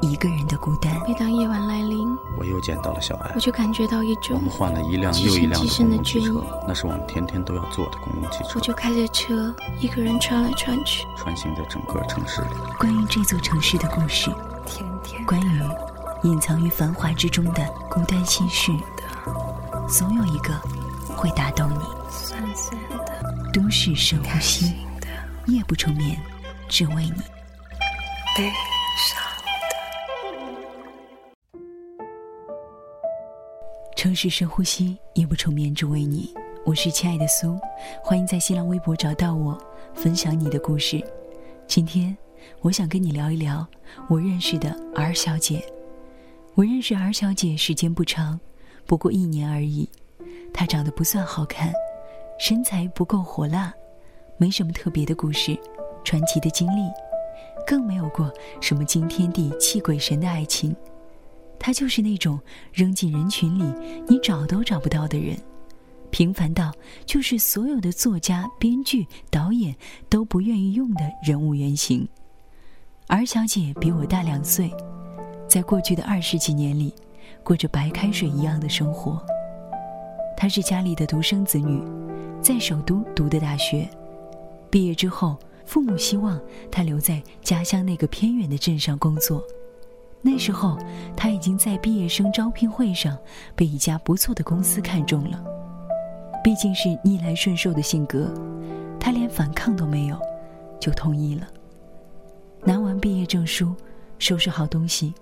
[0.00, 0.92] 一个人的孤单。
[1.06, 11.06] 每当夜晚来临，我又见到了小艾我，就感觉到一我种们换了一辆又一辆的深极深的公共汽车，那是我们天天都要坐的公共汽车我，就开着车一个人穿来穿去。
[11.16, 12.48] 穿行在整个城市里。
[12.78, 14.30] 关于这座城市的故事，
[14.66, 15.62] 天天关于
[16.22, 18.72] 隐藏于繁华之中的孤单心事，
[19.88, 20.54] 总有一个
[21.14, 21.84] 会打动你。
[22.10, 25.06] 酸酸的，都市深呼吸，的，
[25.46, 26.18] 夜不成眠，
[26.68, 27.22] 只为你。
[28.36, 28.50] 悲
[34.00, 36.32] 城市深呼吸，夜不成眠，只为你。
[36.64, 37.58] 我是亲爱的苏，
[38.02, 39.58] 欢迎在新浪微博找到我，
[39.92, 41.04] 分享你的故事。
[41.66, 42.16] 今天，
[42.62, 43.68] 我想跟你聊一聊
[44.08, 45.62] 我认识的 R 小姐。
[46.54, 48.40] 我认识 R 小姐时间不长，
[48.86, 49.86] 不过一年而已。
[50.50, 51.70] 她长得不算好看，
[52.38, 53.70] 身材不够火辣，
[54.38, 55.54] 没什么特别的故事、
[56.04, 56.88] 传奇的经历，
[57.66, 60.74] 更没有过什么惊天地泣鬼神的爱情。
[61.60, 62.40] 他就是那种
[62.72, 63.64] 扔进人群里
[64.08, 65.36] 你找都找不到的人，
[66.10, 66.72] 平凡到
[67.04, 69.76] 就是所有的作家、编剧、导演
[70.08, 72.08] 都不愿意用的人物原型。
[73.08, 74.72] 儿小姐比我大两岁，
[75.46, 76.94] 在过去的二十几年里，
[77.44, 79.22] 过着白开水一样的生活。
[80.36, 81.82] 她是家里的独生子女，
[82.40, 83.86] 在首都读的大学，
[84.70, 85.36] 毕业之后，
[85.66, 89.44] 父母希望她留在家乡那个偏远的镇上工作。
[90.22, 90.78] 那时候，
[91.16, 93.16] 他已经在毕业生招聘会上
[93.56, 95.42] 被一家不错的公司看中了。
[96.44, 98.32] 毕竟是逆来顺受的性格，
[98.98, 100.18] 他连反抗都没有，
[100.78, 101.46] 就同意了。
[102.64, 103.74] 拿完毕业证书，
[104.18, 105.14] 收拾好东西，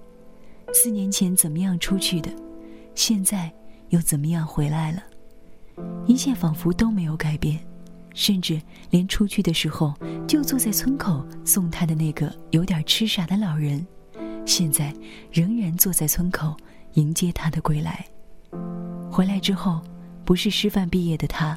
[0.72, 2.30] 四年前怎么样出去的，
[2.94, 3.52] 现在
[3.90, 5.02] 又怎么样回来了？
[6.06, 7.60] 一切仿佛都没有改变，
[8.14, 8.60] 甚至
[8.90, 9.94] 连出去的时候
[10.26, 13.86] 就坐在村口送他的那个有点痴傻的老人。
[14.48, 14.94] 现在
[15.30, 16.56] 仍然坐在村口
[16.94, 18.04] 迎接他的归来。
[19.10, 19.82] 回来之后，
[20.24, 21.56] 不是师范毕业的他，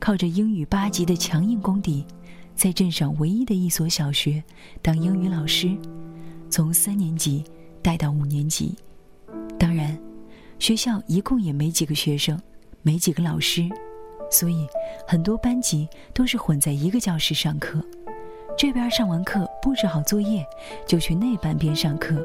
[0.00, 2.04] 靠着英语八级的强硬功底，
[2.56, 4.42] 在镇上唯一的一所小学
[4.82, 5.70] 当英语老师，
[6.50, 7.44] 从三年级
[7.80, 8.74] 带到五年级。
[9.56, 9.96] 当然，
[10.58, 12.40] 学校一共也没几个学生，
[12.82, 13.68] 没几个老师，
[14.32, 14.66] 所以
[15.06, 17.80] 很多班级都是混在一个教室上课。
[18.56, 20.46] 这边上完课布置好作业，
[20.86, 22.24] 就去那半边上课，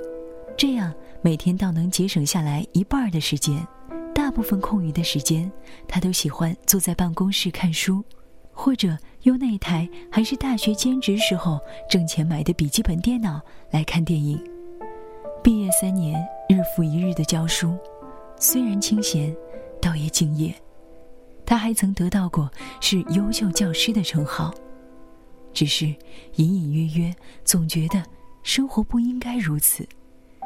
[0.55, 3.65] 这样每天倒能节省下来一半的时间。
[4.13, 5.51] 大部分空余的时间，
[5.87, 8.03] 他都喜欢坐在办公室看书，
[8.51, 14.39] 或者用那台还是大学兼职时候挣钱买的笔记本电脑来看电影。
[15.43, 17.75] 毕业三年，日复一日的教书，
[18.37, 19.35] 虽然清闲，
[19.81, 20.53] 倒也敬业。
[21.45, 22.51] 他还曾得到过
[22.81, 24.53] 是优秀教师的称号。
[25.57, 25.87] 只是
[26.35, 28.03] 隐隐约约，总觉得
[28.43, 29.83] 生活不应该如此。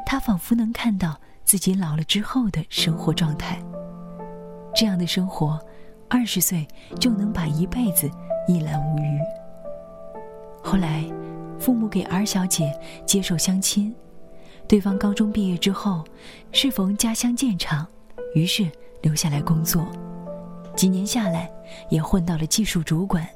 [0.06, 3.62] 他仿佛能看到自己老了之后的生活状态。
[4.74, 5.60] 这样的生活，
[6.08, 6.66] 二十岁
[6.98, 8.10] 就能把一辈子
[8.48, 9.20] 一览无余。
[10.62, 11.04] 后来，
[11.58, 12.72] 父母给儿小姐
[13.04, 13.94] 接受相亲，
[14.66, 16.02] 对方高中毕业之后，
[16.52, 17.86] 适逢家乡建厂，
[18.34, 18.66] 于是
[19.02, 19.86] 留下来工作。
[20.74, 21.52] 几年下来，
[21.90, 23.28] 也混到了技术主管。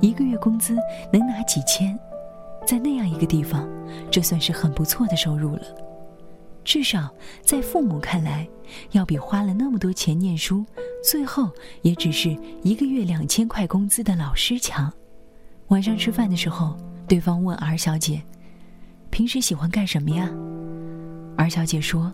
[0.00, 0.76] 一个月工资
[1.12, 1.98] 能拿几千，
[2.66, 3.68] 在那样一个地方，
[4.10, 5.62] 这算是很不错的收入了。
[6.64, 7.08] 至少
[7.42, 8.46] 在父母看来，
[8.92, 10.64] 要比花了那么多钱念书，
[11.02, 11.50] 最后
[11.82, 14.92] 也只是一个月两千块工资的老师强。
[15.68, 16.76] 晚上吃饭的时候，
[17.06, 18.22] 对方问儿小姐
[19.10, 20.30] ：“平时喜欢干什么呀？”
[21.36, 22.12] 儿小姐说：“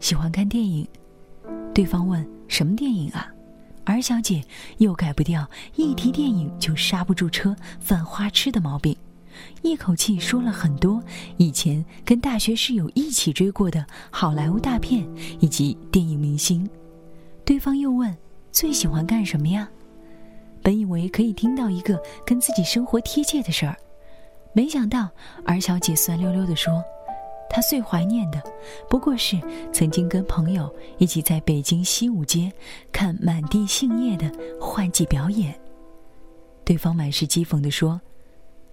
[0.00, 0.86] 喜欢看电影。”
[1.74, 3.32] 对方问：“什么电影啊？”
[3.94, 4.42] 儿小姐
[4.78, 8.96] 又改不掉一提电影就刹不住车、犯花痴的毛病，
[9.62, 11.02] 一口气说了很多
[11.36, 15.08] 以前跟大学室友一起追过的好莱坞大片
[15.40, 16.68] 以及电影明星。
[17.44, 18.14] 对方又问
[18.52, 19.68] ：“最喜欢干什么呀？”
[20.62, 23.76] 本以为可以听到一个跟自己生活贴切的事儿，
[24.52, 25.08] 没想到
[25.44, 26.82] 儿小姐酸溜溜地说。
[27.50, 28.42] 他最怀念的，
[28.88, 29.36] 不过是
[29.72, 32.52] 曾经跟朋友一起在北京西五街
[32.92, 34.30] 看满地杏叶的
[34.60, 35.58] 换季表演。
[36.64, 38.00] 对方满是讥讽地说：“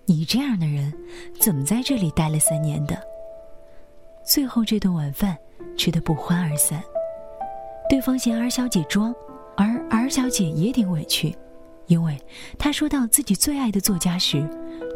[0.05, 0.93] 你这样的人，
[1.39, 2.97] 怎么在这里待了三年的？”
[4.27, 5.37] 最后这顿晚饭
[5.77, 6.83] 吃得不欢而散。
[7.87, 9.15] 对方嫌儿小姐装，
[9.55, 11.33] 而儿小姐也挺委屈，
[11.87, 12.19] 因为
[12.57, 14.43] 她说到自己最爱的作家时，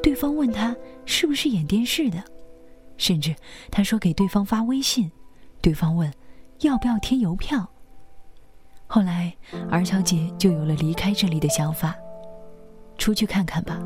[0.03, 2.21] 对方问她是不是演电视的，
[2.99, 3.33] 甚至
[3.71, 5.11] 他说给对方发微信，
[5.61, 6.13] 对方问
[6.59, 7.67] 要不要贴邮票。
[8.85, 9.33] 后来，
[9.71, 11.95] 儿小姐就有了离开这里的想法，
[12.97, 13.79] 出去看看吧，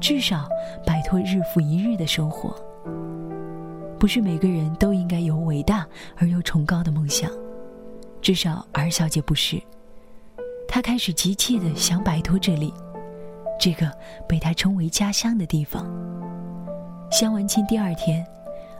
[0.00, 0.48] 至少
[0.86, 2.54] 摆脱日复一日的生活。
[3.98, 5.86] 不是每个人都应该有伟大
[6.16, 7.30] 而又崇高的梦想，
[8.20, 9.60] 至少儿小姐不是。
[10.68, 12.74] 她开始急切的想摆脱这里。
[13.58, 13.90] 这个
[14.28, 15.86] 被她称为家乡的地方。
[17.14, 18.26] 相完亲第二天，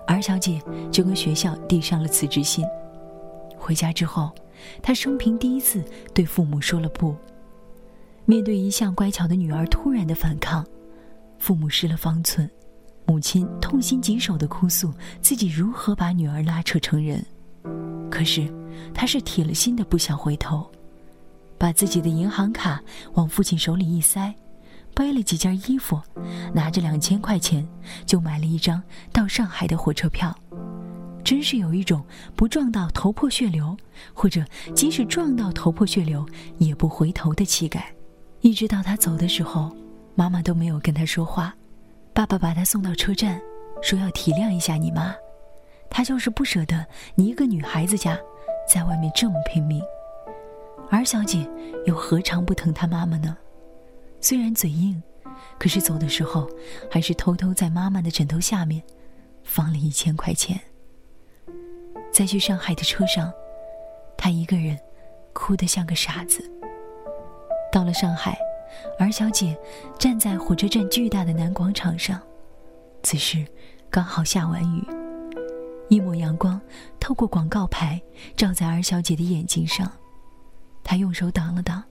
[0.08, 0.60] 儿小姐
[0.90, 2.66] 就跟学校递上了辞职信。
[3.56, 4.28] 回家之后，
[4.82, 7.14] 她生平第一次对父母说了不。
[8.24, 10.66] 面对一向乖巧的女儿突然的反抗，
[11.38, 12.50] 父母失了方寸。
[13.06, 14.92] 母亲痛心疾首地哭诉
[15.22, 17.24] 自己如何把女儿拉扯成人，
[18.10, 18.52] 可是
[18.92, 20.68] 她是铁了心的不想回头，
[21.56, 22.82] 把自己的银行卡
[23.12, 24.34] 往父亲手里一塞。
[24.94, 26.00] 背了几件衣服，
[26.52, 27.66] 拿着两千块钱，
[28.06, 28.82] 就买了一张
[29.12, 30.34] 到上海的火车票。
[31.24, 32.04] 真是有一种
[32.36, 33.76] 不撞到头破血流，
[34.12, 34.44] 或者
[34.74, 36.26] 即使撞到头破血流
[36.58, 37.92] 也不回头的气概。
[38.42, 39.74] 一直到他走的时候，
[40.14, 41.54] 妈妈都没有跟他说话。
[42.12, 43.40] 爸爸把他送到车站，
[43.82, 45.14] 说要体谅一下你妈，
[45.88, 48.18] 他就是不舍得你一个女孩子家，
[48.68, 49.82] 在外面这么拼命。
[50.90, 51.48] 而小姐
[51.86, 53.34] 又何尝不疼她妈妈呢？
[54.24, 55.02] 虽然嘴硬，
[55.58, 56.48] 可是走的时候，
[56.90, 58.82] 还是偷偷在妈妈的枕头下面
[59.42, 60.58] 放了一千块钱。
[62.10, 63.30] 在去上海的车上，
[64.16, 64.78] 他一个人
[65.34, 66.50] 哭得像个傻子。
[67.70, 68.38] 到了上海，
[68.98, 69.54] 儿小姐
[69.98, 72.18] 站在火车站巨大的南广场上，
[73.02, 73.46] 此时
[73.90, 74.88] 刚好下完雨，
[75.90, 76.58] 一抹阳光
[76.98, 78.00] 透过广告牌
[78.34, 79.92] 照在儿小姐的眼睛上，
[80.82, 81.84] 她用手挡了挡。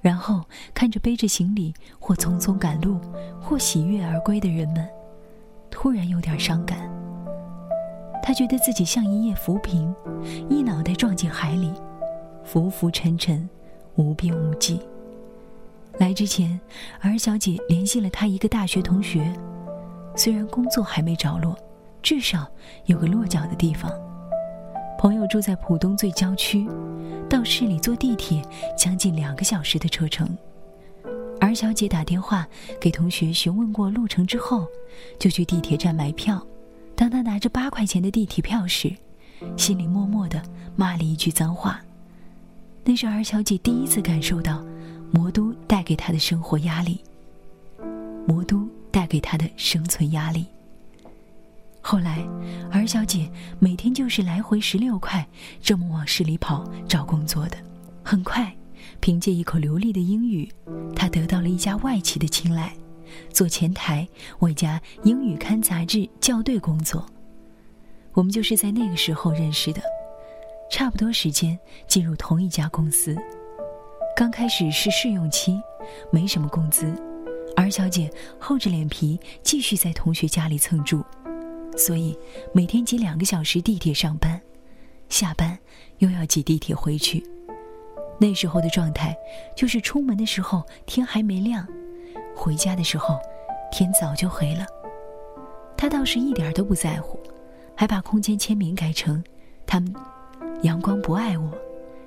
[0.00, 0.42] 然后
[0.72, 3.00] 看着背着行李或匆匆赶路，
[3.40, 4.88] 或喜悦而归的人们，
[5.70, 6.78] 突然有点伤感。
[8.22, 9.94] 他觉得自己像一叶浮萍，
[10.48, 11.72] 一脑袋撞进海里，
[12.44, 13.48] 浮浮沉沉，
[13.96, 14.80] 无边无际。
[15.98, 16.60] 来之前，
[17.00, 19.32] 儿小姐联系了他一个大学同学，
[20.14, 21.56] 虽然工作还没着落，
[22.02, 22.46] 至少
[22.84, 23.90] 有个落脚的地方。
[24.98, 26.66] 朋友住在浦东最郊区，
[27.30, 28.42] 到市里坐地铁
[28.76, 30.28] 将近两个小时的车程。
[31.40, 32.44] 儿小姐打电话
[32.80, 34.66] 给同学询问过路程之后，
[35.16, 36.44] 就去地铁站买票。
[36.96, 38.92] 当她拿着八块钱的地铁票时，
[39.56, 40.42] 心里默默的
[40.74, 41.80] 骂了一句脏话。
[42.82, 44.64] 那是儿小姐第一次感受到
[45.12, 47.00] 魔都带给她的生活压力，
[48.26, 50.44] 魔都带给她的生存压力。
[51.90, 52.22] 后来，
[52.70, 53.26] 儿小姐
[53.58, 55.26] 每天就是来回十六块，
[55.58, 57.56] 这么往市里跑找工作的。
[58.04, 58.54] 很快，
[59.00, 60.46] 凭借一口流利的英语，
[60.94, 62.76] 她得到了一家外企的青睐，
[63.32, 64.06] 做前台，
[64.40, 67.06] 为家英语刊杂志校对工作。
[68.12, 69.80] 我们就是在那个时候认识的，
[70.70, 73.16] 差不多时间进入同一家公司。
[74.14, 75.58] 刚开始是试用期，
[76.12, 76.94] 没什么工资，
[77.56, 81.02] 儿小姐厚着脸皮继续在同学家里蹭住。
[81.78, 82.18] 所以
[82.52, 84.38] 每天挤两个小时地铁上班，
[85.08, 85.56] 下班
[85.98, 87.24] 又要挤地铁回去。
[88.18, 89.16] 那时候的状态
[89.56, 91.64] 就是出门的时候天还没亮，
[92.34, 93.16] 回家的时候
[93.70, 94.66] 天早就黑了。
[95.76, 97.16] 他倒是一点都不在乎，
[97.76, 99.22] 还把空间签名改成
[99.64, 99.94] “他们
[100.62, 101.56] 阳光不爱我”，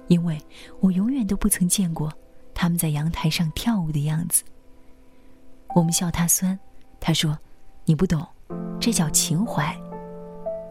[0.09, 0.37] 因为
[0.81, 2.11] 我永远都不曾见过
[2.53, 4.43] 他们在阳台上跳舞的样子。
[5.73, 6.59] 我们笑他酸，
[6.99, 7.39] 他说
[7.85, 8.27] ：“你不懂。”
[8.79, 9.75] 这叫情怀，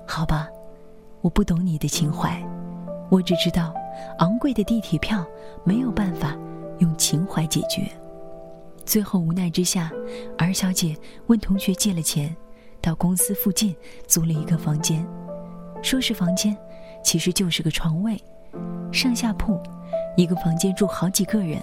[0.07, 0.49] 好吧，
[1.21, 2.43] 我不懂你的情怀，
[3.09, 3.73] 我只知道，
[4.19, 5.25] 昂贵的地铁票
[5.63, 6.37] 没有办法
[6.79, 7.83] 用情怀解决。
[8.85, 9.93] 最后无奈之下，
[10.37, 10.97] 儿小姐
[11.29, 12.35] 问同学借了钱，
[12.81, 13.77] 到公司附近
[14.09, 15.07] 租了一个房间，
[15.83, 16.57] 说是房间，
[17.05, 18.21] 其实就是个床位，
[18.91, 19.61] 上下铺，
[20.17, 21.63] 一个房间住好几个人，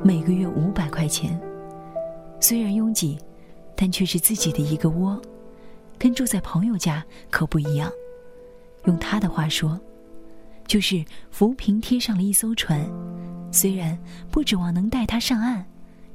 [0.00, 1.36] 每个月五百块钱，
[2.38, 3.18] 虽然拥挤，
[3.74, 5.20] 但却是自己的一个窝。
[6.02, 7.88] 跟住在朋友家可不一样，
[8.86, 9.80] 用他的话说，
[10.66, 12.84] 就是浮萍贴上了一艘船，
[13.52, 13.96] 虽然
[14.28, 15.64] 不指望能带他上岸，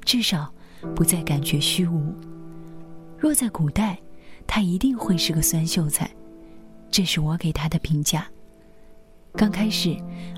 [0.04, 0.54] 至少
[0.94, 2.14] 不再感觉虚无。
[3.18, 3.98] 若在古代，
[4.46, 6.12] 他一定会是个酸秀才，
[6.92, 8.28] 这是我给他的评价。
[9.38, 9.96] 刚开始，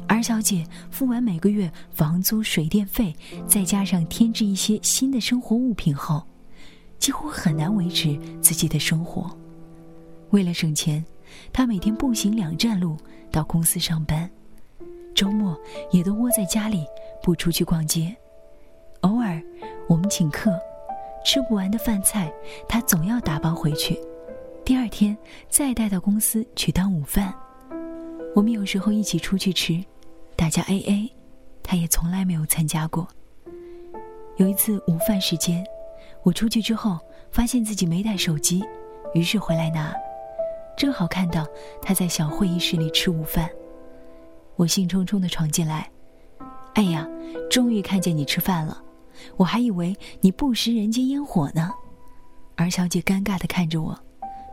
[0.07, 3.15] 二小姐付完每个月房租、水电费，
[3.47, 6.23] 再加上添置一些新的生活物品后。
[6.99, 9.33] 几乎很难维持自己的生活。
[10.31, 11.03] 为了省钱，
[11.51, 12.97] 他每天步行两站路
[13.31, 14.29] 到公司上班，
[15.15, 15.59] 周末
[15.91, 16.85] 也都窝在家里
[17.23, 18.15] 不出去逛街。
[19.01, 19.41] 偶尔
[19.87, 20.59] 我们请客，
[21.25, 22.31] 吃不完的饭菜，
[22.67, 23.99] 他总要打包回去，
[24.63, 25.17] 第二天
[25.47, 27.33] 再带到公司去当午饭。
[28.35, 29.83] 我们有时候一起出去吃，
[30.35, 31.11] 大家 A A，
[31.63, 33.07] 他也从来没有参加过。
[34.37, 35.65] 有一次午饭时间，
[36.23, 36.99] 我出去之后
[37.31, 38.63] 发现自己没带手机，
[39.13, 39.93] 于是回来拿，
[40.79, 41.45] 正好看到
[41.81, 43.49] 他在小会议室里吃午饭。
[44.55, 45.91] 我兴冲冲地闯进来，
[46.73, 47.05] 哎呀，
[47.51, 48.81] 终于看见你吃饭了，
[49.35, 51.69] 我还以为你不食人间烟火呢。
[52.55, 53.99] 儿小姐尴尬地看着我，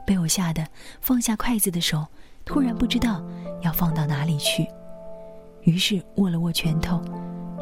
[0.05, 0.67] 被我吓得
[1.01, 2.05] 放下筷子的手
[2.45, 3.25] 突然不知道
[3.63, 4.67] 要放到哪里去，
[5.63, 7.01] 于是握了握拳头，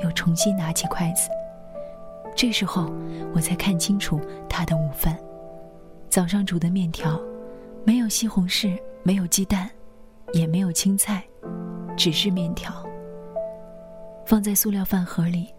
[0.03, 1.29] 又重新拿起筷子。
[2.35, 2.91] 这时候，
[3.35, 4.19] 我才看清楚
[4.49, 5.19] 他的午饭：
[6.09, 7.21] 早上煮的面条，
[7.87, 9.71] 没有西红柿，没有鸡蛋，
[10.33, 11.23] 也没有青菜，
[11.97, 12.75] 只是面条。
[14.27, 15.53] 放在塑料饭盒里，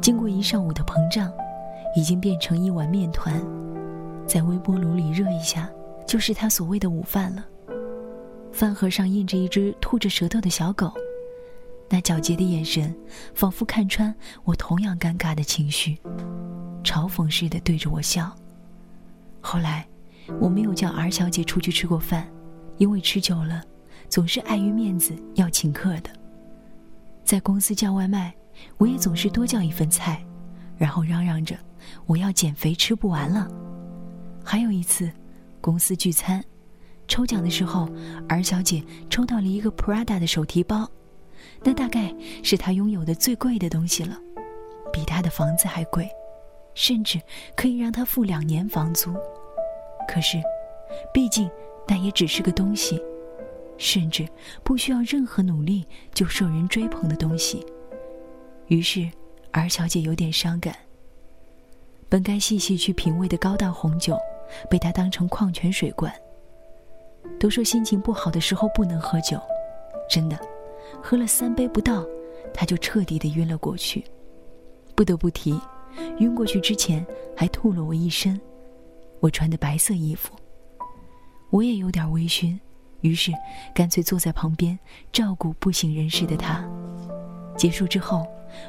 [0.00, 1.32] 经过一上午的膨胀，
[1.94, 3.40] 已经变成一碗面团，
[4.26, 5.70] 在微波炉里热一下，
[6.04, 7.46] 就是他所谓的午饭了。
[8.52, 10.92] 饭盒上印着一只吐着舌头的小狗。
[11.88, 12.92] 那皎洁的眼神，
[13.34, 15.96] 仿佛看穿我同样尴尬的情绪，
[16.82, 18.34] 嘲讽似的对着我笑。
[19.40, 19.86] 后来，
[20.40, 22.28] 我没有叫儿小姐出去吃过饭，
[22.76, 23.62] 因为吃久了，
[24.08, 26.10] 总是碍于面子要请客的。
[27.24, 28.34] 在公司叫外卖，
[28.76, 30.24] 我也总是多叫一份菜，
[30.76, 31.56] 然后嚷嚷着
[32.06, 33.48] 我要减肥，吃不完了。
[34.44, 35.10] 还有一次，
[35.60, 36.42] 公司聚餐，
[37.06, 37.88] 抽奖的时候，
[38.28, 40.88] 儿小姐抽到了一个 Prada 的手提包。
[41.62, 44.16] 那大概是她拥有的最贵的东西了，
[44.92, 46.08] 比她的房子还贵，
[46.74, 47.20] 甚至
[47.56, 49.14] 可以让她付两年房租。
[50.08, 50.42] 可是，
[51.12, 51.48] 毕竟
[51.86, 53.00] 那也只是个东西，
[53.76, 54.26] 甚至
[54.64, 57.64] 不需要任何努力就受人追捧的东西。
[58.68, 59.06] 于是，
[59.52, 60.74] 儿小姐有点伤感。
[62.08, 64.18] 本该细细去品味的高档红酒，
[64.70, 66.10] 被他当成矿泉水灌。
[67.38, 69.38] 都说心情不好的时候不能喝酒，
[70.08, 70.38] 真的。
[71.02, 72.02] 喝了三杯不到，
[72.54, 74.02] 他就彻底的晕了过去。
[74.94, 75.60] 不得不提，
[76.18, 78.40] 晕过去之前还吐了我一身。
[79.20, 80.34] 我穿的白色衣服，
[81.50, 82.58] 我也有点微醺，
[83.00, 83.32] 于是
[83.74, 84.78] 干脆坐在旁边
[85.12, 86.64] 照顾不省人事的他。
[87.56, 88.26] 结束之后，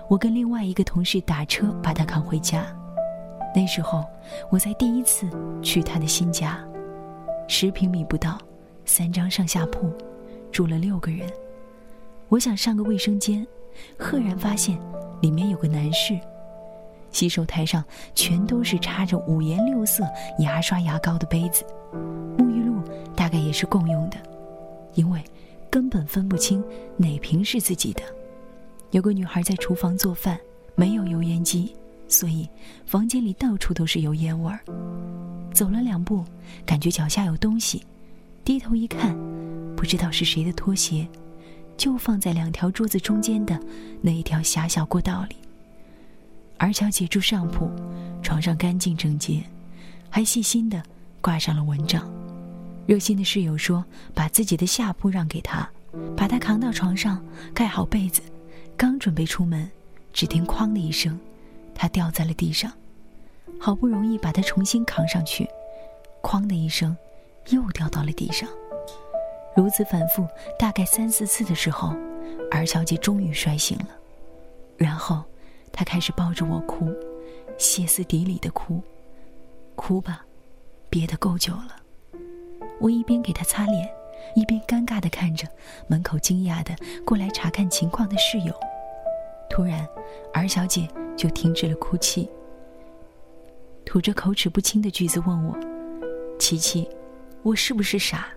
[0.10, 2.65] 我跟另外一个同事打车把他扛回家。
[3.56, 4.06] 那时候
[4.51, 5.27] 我才第一次
[5.62, 6.63] 去他的新家，
[7.48, 8.38] 十平米不到，
[8.86, 9.91] 三张上下铺，
[10.51, 11.27] 住了六个人。
[12.27, 13.46] 我想上个卫生间，
[13.98, 14.79] 赫然发现
[15.22, 16.20] 里面有个男士，
[17.12, 20.04] 洗手台上全都是插着五颜六色
[20.39, 21.63] 牙刷牙膏的杯子，
[22.38, 22.82] 沐浴露
[23.16, 24.18] 大概也是共用的，
[24.94, 25.24] 因为
[25.70, 26.63] 根本分不清
[26.98, 28.01] 哪瓶是自己的。
[28.92, 30.39] 有个女孩在厨房做饭，
[30.75, 31.75] 没有油烟机，
[32.08, 32.48] 所以
[32.86, 34.60] 房间里到处都是油烟味儿。
[35.54, 36.24] 走了两步，
[36.66, 37.84] 感觉脚下有东西，
[38.44, 39.16] 低头一看，
[39.75, 41.08] 不知道是谁的拖鞋。
[41.78, 43.58] 就放在两条桌子中间的
[44.01, 45.36] 那一条狭小过道里。
[46.60, 47.72] 儿小姐住上铺，
[48.22, 49.42] 床上干净整洁，
[50.10, 50.84] 还细心的
[51.22, 52.08] 挂上了蚊帐。
[52.86, 55.68] 热心的室友说：“把自己的下铺让给她，
[56.18, 57.24] 把她扛到床上，
[57.54, 58.22] 盖好被子。”
[58.75, 59.70] 刚准备出门，
[60.13, 61.20] 只听“哐”的一声，
[61.74, 62.72] 她掉在了地上。
[63.60, 65.48] 好不容易把她重新扛上去
[66.24, 66.96] ，“哐”的一声，
[67.50, 68.50] 又掉到了地上。
[69.56, 71.96] 如此反复，大概三四次的时候，
[72.51, 73.89] 儿小姐终于摔醒了，
[74.78, 75.24] 然后
[75.79, 76.93] 她开始抱着我哭，
[77.57, 78.83] 歇斯底里的哭，
[79.77, 80.25] 哭吧，
[80.89, 81.74] 憋得够久了。
[82.81, 83.89] 我一边给她擦脸，
[84.36, 85.48] 一边尴尬地看着
[85.88, 88.53] 门口惊讶的过来查看情况的室友。
[89.50, 89.88] 突然，
[90.33, 92.29] 儿小姐就停止了哭泣，
[93.86, 95.57] 吐着口齿不清的句子问我
[96.38, 96.89] ：“琪琪，
[97.41, 98.27] 我是不是傻？”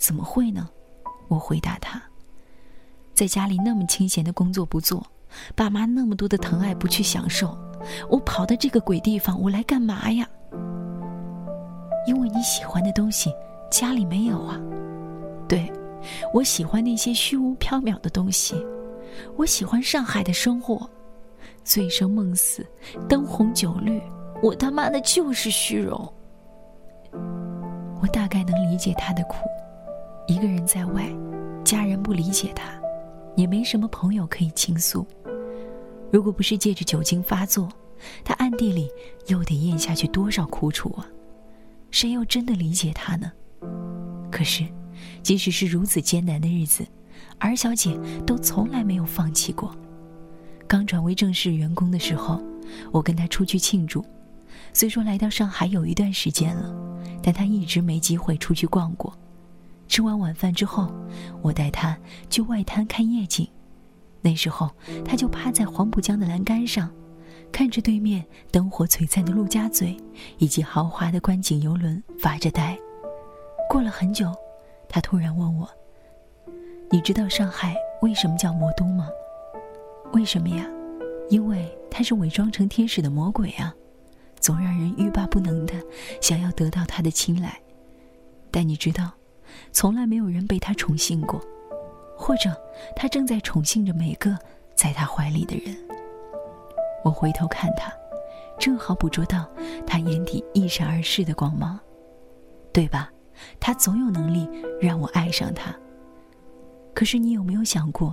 [0.00, 0.70] 怎么会呢？
[1.28, 2.02] 我回答他，
[3.12, 5.06] 在家里那么清闲的工作不做，
[5.54, 7.56] 爸妈那么多的疼爱不去享受，
[8.08, 10.28] 我跑到这个鬼地方，我来干嘛呀？
[12.06, 13.32] 因为你喜欢的东西
[13.70, 14.58] 家里没有啊。
[15.46, 15.70] 对，
[16.32, 18.54] 我喜欢那些虚无缥缈的东西，
[19.36, 20.88] 我喜欢上海的生活，
[21.64, 22.66] 醉生梦死，
[23.08, 24.00] 灯红酒绿，
[24.42, 26.12] 我他妈的就是虚荣。
[28.00, 29.36] 我大概能理解他的苦。
[30.28, 31.04] 一个人在外，
[31.64, 32.70] 家人不理解他，
[33.34, 35.06] 也没什么朋友可以倾诉。
[36.10, 37.68] 如果不是借着酒精发作，
[38.24, 38.88] 他暗地里
[39.26, 41.06] 又得咽下去多少苦楚啊！
[41.90, 43.30] 谁又真的理解他呢？
[44.30, 44.66] 可是，
[45.22, 46.86] 即使是如此艰难的日子，
[47.38, 49.74] 儿小姐都从来没有放弃过。
[50.66, 52.42] 刚转为正式员工的时候，
[52.92, 54.04] 我跟她出去庆祝，
[54.72, 56.74] 虽说来到上海有一段时间了，
[57.22, 59.12] 但他一直没机会出去逛过。
[59.88, 60.92] 吃完晚饭之后，
[61.42, 61.96] 我带他
[62.28, 63.48] 去外滩看夜景。
[64.20, 64.70] 那时候，
[65.04, 66.90] 他就趴在黄浦江的栏杆上，
[67.52, 69.96] 看着对面灯火璀璨的陆家嘴
[70.38, 72.78] 以及豪华的观景游轮发着呆。
[73.68, 74.32] 过了很久，
[74.88, 75.68] 他突然问我
[76.90, 79.08] ：“你知道上海为什么叫魔都吗
[80.12, 80.66] ？”“为什么呀
[81.30, 83.74] ？”“因为他是伪装成天使的魔鬼啊，
[84.40, 85.74] 总让人欲罢不能的
[86.20, 87.60] 想要得到他的青睐。
[88.50, 89.12] 但你知道？”
[89.72, 91.40] 从来没有人被他宠幸过，
[92.18, 92.50] 或者
[92.96, 94.36] 他正在宠幸着每个
[94.74, 95.74] 在他怀里的人。
[97.04, 97.92] 我回头看他，
[98.58, 99.48] 正好捕捉到
[99.86, 101.78] 他眼底一闪而逝的光芒，
[102.72, 103.10] 对吧？
[103.60, 104.48] 他总有能力
[104.80, 105.74] 让我爱上他。
[106.92, 108.12] 可是你有没有想过，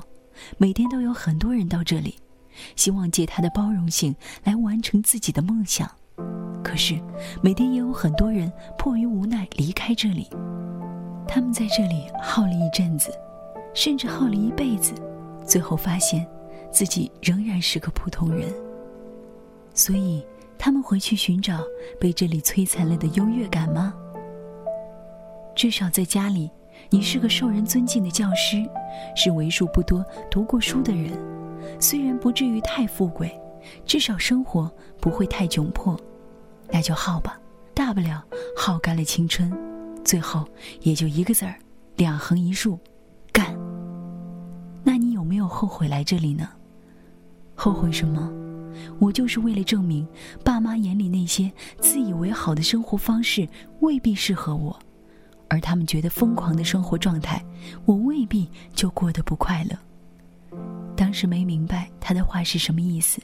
[0.57, 2.15] 每天都有很多人到这里，
[2.75, 5.89] 希望借他的包容性来完成自己的梦想，
[6.63, 7.01] 可是
[7.41, 10.29] 每天也有很多人迫于无奈离开这里。
[11.27, 13.12] 他们在这里耗了一阵子，
[13.75, 14.94] 甚至耗了一辈子，
[15.46, 16.25] 最后发现，
[16.72, 18.51] 自己仍然是个普通人。
[19.75, 20.25] 所以，
[20.58, 21.60] 他们回去寻找
[22.00, 23.94] 被这里摧残了的优越感吗？
[25.53, 26.50] 至少在家里，
[26.89, 28.65] 你是个受人尊敬的教师，
[29.15, 31.12] 是为数不多读过书的人。
[31.79, 33.38] 虽然不至于太富贵，
[33.86, 36.00] 至少生活不会太窘迫。
[36.72, 37.39] 那就耗吧，
[37.74, 38.24] 大不了
[38.58, 39.51] 耗干了青春。
[40.03, 40.46] 最后
[40.82, 41.55] 也就一个字儿，
[41.98, 42.79] 两横一竖，
[45.55, 46.50] 后悔来这里呢？
[47.55, 48.29] 后悔什么？
[49.00, 50.05] 我就是为了证明
[50.43, 53.47] 爸妈眼里那些自以为好的生活方式
[53.79, 54.77] 未必适合我，
[55.47, 57.41] 而他们觉得疯狂的生活状态，
[57.85, 60.59] 我未必就过得不快乐。
[60.93, 63.21] 当时没明白他的话是什么意思，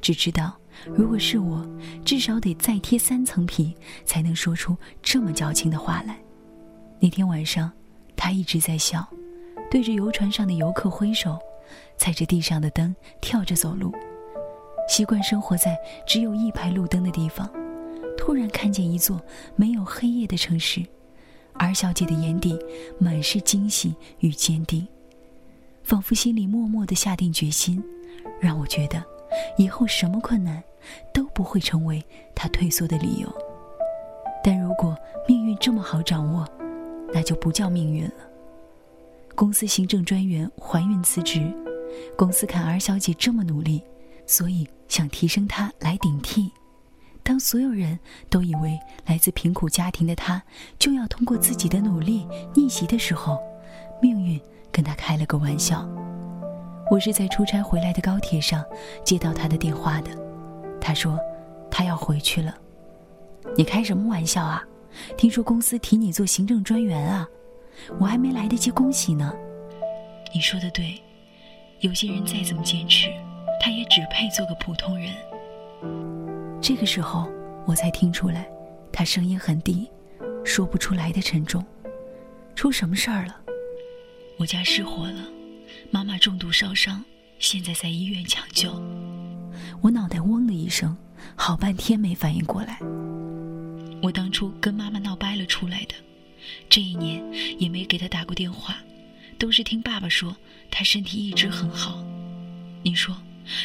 [0.00, 0.56] 只知道
[0.94, 1.68] 如果是我，
[2.04, 6.16] 至少得再贴三层皮，才能说出这么矫情的话来。
[7.00, 7.68] 那天晚上，
[8.14, 9.04] 他一直在笑，
[9.72, 11.36] 对着游船上的游客挥手，
[11.96, 13.92] 踩着地上的灯跳着走路。
[14.88, 17.50] 习惯生活在只有一排路灯的地方，
[18.18, 19.20] 突然看见一座
[19.56, 20.84] 没有黑夜的城市，
[21.54, 22.58] 而小姐的眼底
[22.98, 24.86] 满是惊喜与坚定，
[25.82, 27.82] 仿佛心里默默的下定决心，
[28.38, 29.02] 让我觉得
[29.56, 30.62] 以后什么困难
[31.14, 32.04] 都不会成为
[32.34, 33.28] 她退缩的理由。
[34.42, 34.94] 但如果
[35.26, 36.46] 命运这么好掌握，
[37.10, 38.14] 那就不叫命运了。
[39.34, 41.40] 公司行政专员怀孕辞职，
[42.16, 43.82] 公司看儿小姐这么努力，
[44.26, 46.50] 所以想提升她来顶替。
[47.22, 50.42] 当所有人都以为来自贫苦家庭的她
[50.78, 53.38] 就要通过自己的努力逆袭的时候，
[54.02, 55.88] 命运跟她开了个玩笑。
[56.90, 58.62] 我是在出差回来的高铁上
[59.02, 60.10] 接到她的电话的，
[60.80, 61.18] 她说
[61.70, 62.54] 她要回去了。
[63.56, 64.62] 你开什么玩笑啊？
[65.16, 67.26] 听说公司提你做行政专员啊，
[67.98, 69.34] 我还没来得及恭喜呢。
[70.34, 71.00] 你说的对，
[71.84, 73.12] 有些人再怎么坚持，
[73.60, 75.12] 他也只配做个普通人。
[76.58, 77.30] 这个时候，
[77.66, 78.48] 我才听出来，
[78.90, 79.86] 他声音很低，
[80.46, 81.62] 说不出来的沉重。
[82.54, 83.38] 出什么事儿了？
[84.38, 85.28] 我家失火了，
[85.90, 87.04] 妈妈重度烧伤，
[87.38, 88.72] 现在在医院抢救。
[89.82, 90.96] 我脑袋嗡的一声，
[91.36, 92.78] 好半天没反应过来。
[94.02, 95.94] 我当初跟妈妈闹掰了出来的，
[96.66, 97.22] 这一年
[97.58, 98.74] 也没给她打过电话，
[99.44, 100.34] 都是听爸爸说
[100.70, 102.02] 他身体一直很好。
[102.82, 103.14] 你说，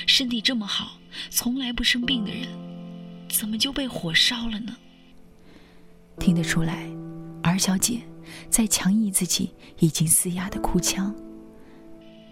[0.06, 2.50] 身体这么好，从来不生病的人，
[3.30, 4.76] 怎么就被火烧了呢？
[6.20, 6.86] 听得出来，
[7.44, 8.02] 儿小姐
[8.50, 11.15] 在强抑自己已经嘶哑的哭腔。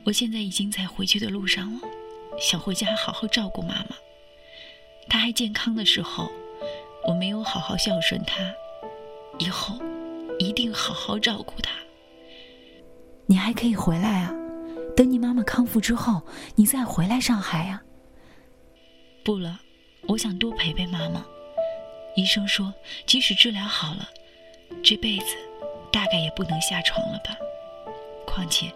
[0.04, 1.80] 我现在已经在回去的路上了，
[2.38, 3.96] 想回家好好照顾妈妈。
[5.08, 6.30] 她还健康的时候。
[7.08, 8.54] 我没有好好孝顺他，
[9.40, 9.80] 以后
[10.38, 11.72] 一定好好照顾他。
[13.28, 14.34] 你还可以回来啊，
[14.96, 16.22] 等你妈妈康复之后，
[16.56, 17.84] 你再回来上海啊。
[19.24, 19.60] 不了，
[20.08, 21.26] 我想多陪陪妈妈。
[22.16, 22.74] 医生说，
[23.06, 24.10] 即使治疗好了，
[24.82, 25.36] 这辈子
[25.92, 27.36] 大概也不能下床了吧。
[28.26, 28.74] 况且，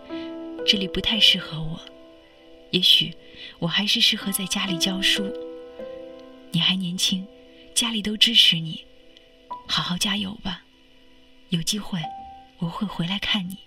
[0.68, 1.80] 这里不太适合我，
[2.72, 3.16] 也许
[3.60, 5.24] 我还是适合在家里教书。
[6.52, 7.26] 你还年轻。
[7.74, 8.86] 家里都支持你，
[9.66, 10.62] 好好加油吧。
[11.50, 12.00] 有机会，
[12.60, 13.58] 我会回来看你。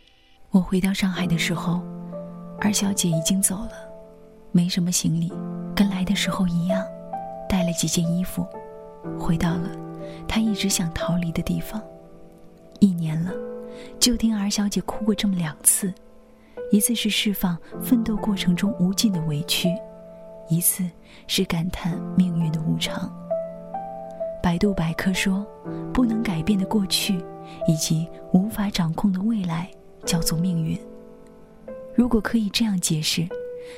[0.55, 1.81] 我回到上海的时候，
[2.61, 3.73] 二小姐已经走了，
[4.53, 5.33] 没什么行李，
[5.75, 6.81] 跟来的时候一样，
[7.49, 8.47] 带了几件衣服，
[9.19, 9.69] 回到了
[10.29, 11.83] 她一直想逃离的地方。
[12.79, 13.33] 一年了，
[13.99, 15.93] 就听二小姐哭过这么两次，
[16.71, 19.69] 一次是释放奋斗过程中无尽的委屈，
[20.49, 20.89] 一次
[21.27, 23.13] 是感叹命运的无常。
[24.41, 25.45] 百度百科说，
[25.93, 27.21] 不能改变的过去，
[27.67, 29.69] 以及无法掌控的未来，
[30.05, 30.79] 叫做命运。
[31.95, 33.29] 如果可以这样解释，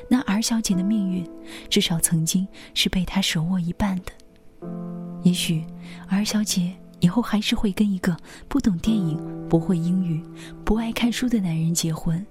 [0.08, 1.28] 那 R 小姐的命运，
[1.68, 4.12] 至少曾经是被他手握一半的。
[5.22, 5.64] 也许
[6.08, 8.16] ，R 小姐以后还是会跟一个
[8.48, 10.24] 不懂电影、不会英语、
[10.64, 12.24] 不爱看书的男人结婚，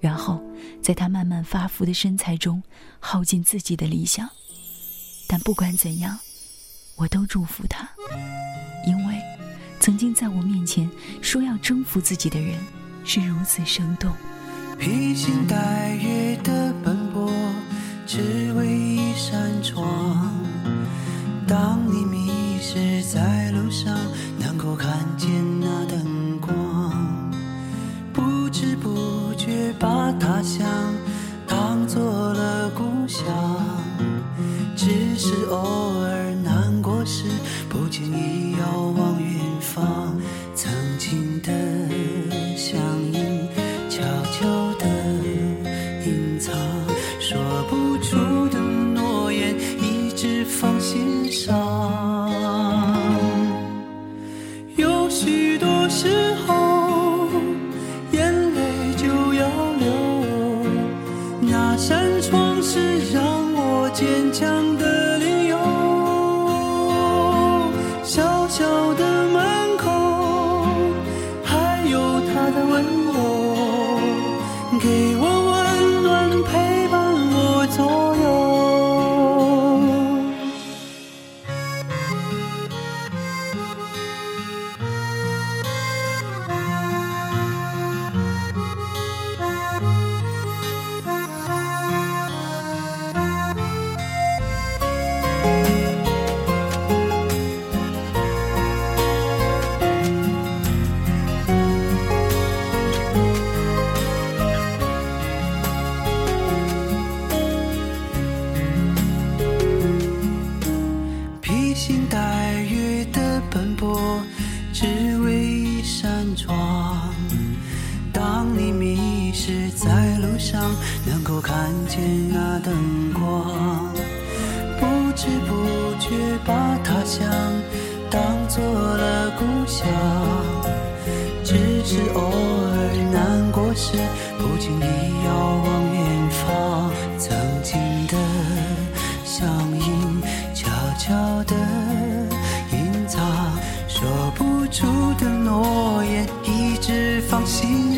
[0.00, 0.42] 然后
[0.80, 2.62] 在他慢慢发福的身材中
[2.98, 4.28] 耗尽自己的理想。
[5.26, 6.18] 但不管怎样，
[6.96, 7.88] 我都祝福他，
[8.86, 9.14] 因为
[9.78, 12.58] 曾经在我面前说要征服自己的人，
[13.08, 14.12] 是如此生动。
[14.78, 17.32] 披星戴月的奔波，
[18.06, 20.30] 只为一扇窗。
[21.46, 23.98] 当你迷失在路上，
[24.38, 27.32] 能够看见那灯光，
[28.12, 30.68] 不知不觉把他乡
[31.46, 33.24] 当做了故乡。
[34.76, 37.24] 只是偶尔难过时，
[37.70, 38.47] 不经意
[46.48, 46.56] 藏，
[47.20, 52.07] 说不出的诺言，一直放心上。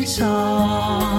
[0.05, 1.10] 上。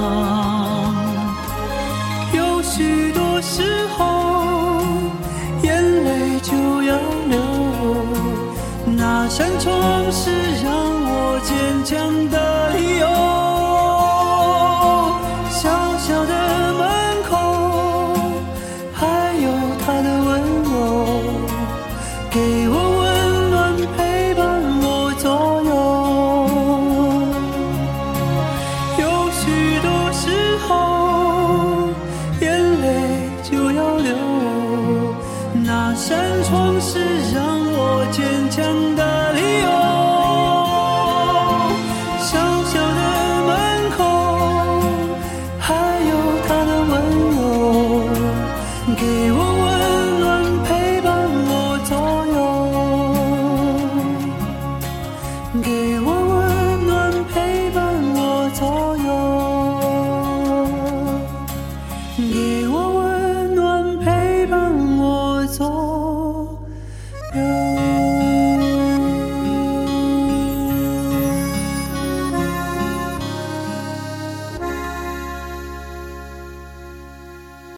[35.95, 36.99] 那扇窗是
[37.35, 39.32] 让我坚强的。